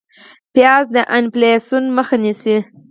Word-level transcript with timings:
پیاز 0.53 0.85
د 0.95 0.97
انفلاسیون 1.17 1.83
مخه 1.97 2.15
نیسي 2.23 2.57